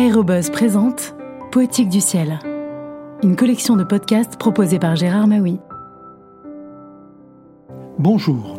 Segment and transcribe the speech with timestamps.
[0.00, 1.14] Aérobuzz présente
[1.52, 2.38] Poétique du ciel,
[3.22, 5.58] une collection de podcasts proposée par Gérard Maui.
[7.98, 8.58] Bonjour.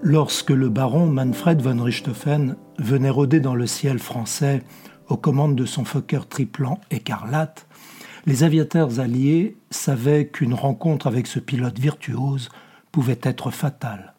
[0.00, 4.64] Lorsque le baron Manfred von Richthofen venait rôder dans le ciel français
[5.08, 7.68] aux commandes de son Fokker triplan écarlate,
[8.26, 12.48] les aviateurs alliés savaient qu'une rencontre avec ce pilote virtuose
[12.90, 14.14] pouvait être fatale.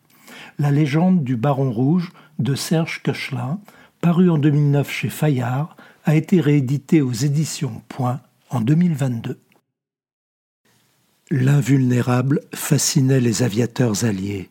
[0.60, 3.60] La légende du Baron Rouge de Serge Koechlin,
[4.04, 8.20] parue en 2009 chez Fayard, a été réédité aux éditions Point
[8.50, 9.40] en 2022.
[11.32, 14.50] L'invulnérable fascinait les aviateurs alliés.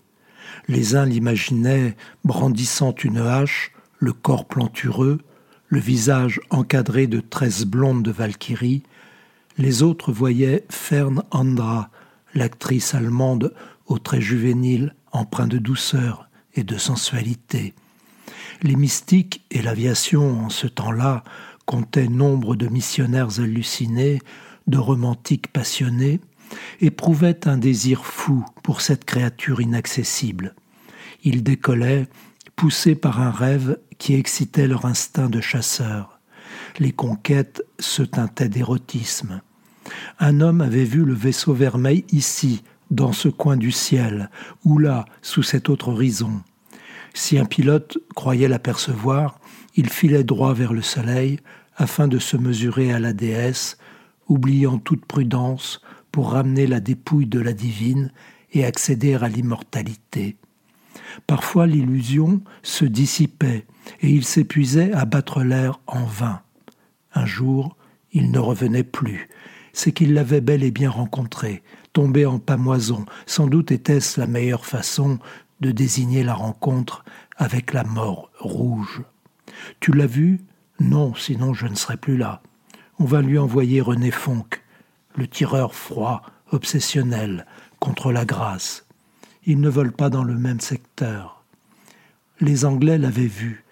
[0.68, 5.20] Les uns l'imaginaient brandissant une hache, le corps plantureux,
[5.68, 8.82] le visage encadré de tresses blondes de Valkyrie.
[9.58, 11.90] Les autres voyaient Fern Andra,
[12.34, 13.52] l'actrice allemande
[13.84, 17.74] aux traits juvéniles, empreints de douceur et de sensualité.
[18.62, 21.24] Les mystiques et l'aviation en ce temps-là
[21.66, 24.20] comptaient nombre de missionnaires hallucinés,
[24.68, 26.20] de romantiques passionnés,
[26.80, 30.54] éprouvaient un désir fou pour cette créature inaccessible.
[31.24, 32.06] Ils décollaient,
[32.54, 36.20] poussés par un rêve qui excitait leur instinct de chasseur.
[36.78, 39.40] Les conquêtes se teintaient d'érotisme.
[40.20, 44.30] Un homme avait vu le vaisseau vermeil ici, dans ce coin du ciel,
[44.64, 46.42] ou là, sous cet autre horizon.
[47.14, 49.38] Si un pilote croyait l'apercevoir,
[49.74, 51.38] il filait droit vers le soleil
[51.76, 53.78] afin de se mesurer à la déesse,
[54.28, 58.12] oubliant toute prudence pour ramener la dépouille de la divine
[58.52, 60.36] et accéder à l'immortalité.
[61.26, 63.66] Parfois l'illusion se dissipait
[64.00, 66.42] et il s'épuisait à battre l'air en vain.
[67.14, 67.76] Un jour,
[68.12, 69.28] il ne revenait plus.
[69.72, 73.06] C'est qu'il l'avait bel et bien rencontré, tombé en pamoison.
[73.26, 75.18] Sans doute était-ce la meilleure façon
[75.62, 77.04] de désigner la rencontre
[77.36, 79.02] avec la mort rouge.
[79.80, 80.40] Tu l'as vu?
[80.80, 82.42] Non, sinon je ne serais plus là.
[82.98, 84.62] On va lui envoyer René Fonck,
[85.16, 87.46] le tireur froid, obsessionnel,
[87.78, 88.86] contre la grâce.
[89.46, 91.44] Ils ne volent pas dans le même secteur.
[92.40, 93.64] Les Anglais l'avaient vu.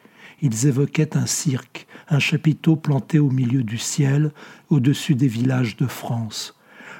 [0.42, 4.32] Ils évoquaient un cirque, un chapiteau planté au milieu du ciel,
[4.68, 6.56] au-dessus des villages de France.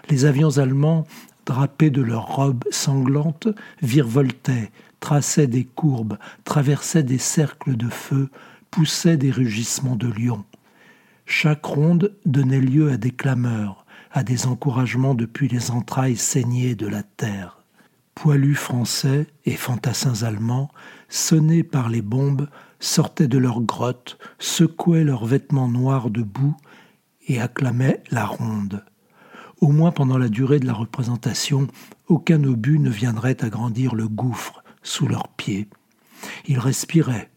[0.08, 1.06] Les avions allemands
[1.46, 3.48] drapés de leurs robes sanglantes,
[3.82, 4.70] virevoltaient,
[5.00, 8.28] traçaient des courbes, traversaient des cercles de feu,
[8.70, 10.44] poussaient des rugissements de lions.
[11.26, 16.86] Chaque ronde donnait lieu à des clameurs, à des encouragements depuis les entrailles saignées de
[16.86, 17.58] la terre.
[18.14, 20.70] Poilus français et fantassins allemands,
[21.08, 22.48] sonnés par les bombes,
[22.80, 26.56] sortaient de leurs grottes, secouaient leurs vêtements noirs de boue
[27.28, 28.84] et acclamaient la ronde.
[29.60, 31.66] Au moins pendant la durée de la représentation,
[32.08, 35.68] aucun obus ne viendrait agrandir le gouffre sous leurs pieds.
[36.46, 37.30] Ils respiraient.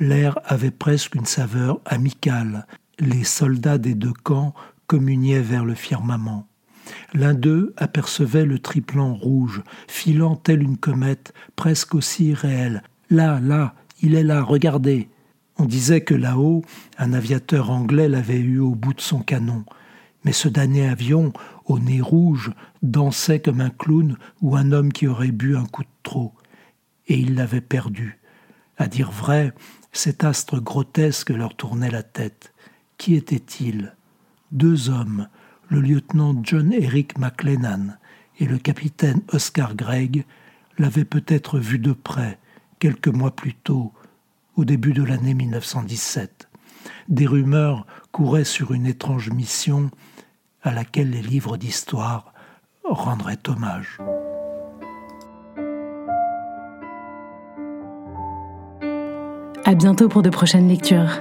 [0.00, 2.66] L'air avait presque une saveur amicale.
[2.98, 4.52] Les soldats des deux camps
[4.88, 6.48] communiaient vers le firmament.
[7.12, 12.82] L'un d'eux apercevait le triplan rouge, filant telle une comète, presque aussi réelle.
[13.10, 15.08] Là, là, il est là, regardez.
[15.56, 16.62] On disait que là-haut,
[16.98, 19.64] un aviateur anglais l'avait eu au bout de son canon
[20.24, 21.32] mais ce damné avion,
[21.66, 22.52] au nez rouge,
[22.82, 26.32] dansait comme un clown ou un homme qui aurait bu un coup de trop.
[27.06, 28.18] Et il l'avait perdu.
[28.78, 29.52] À dire vrai,
[29.92, 32.52] cet astre grotesque leur tournait la tête.
[32.98, 33.94] Qui était-il?
[34.50, 35.28] Deux hommes,
[35.68, 37.98] le lieutenant John Eric McLennan
[38.40, 40.24] et le capitaine Oscar Gregg,
[40.78, 42.38] l'avaient peut-être vu de près,
[42.78, 43.92] quelques mois plus tôt,
[44.56, 46.48] au début de l'année 1917.
[47.08, 49.90] Des rumeurs couraient sur une étrange mission
[50.64, 52.32] à laquelle les livres d'histoire
[52.84, 53.98] rendraient hommage.
[59.66, 61.20] À bientôt pour de prochaines lectures.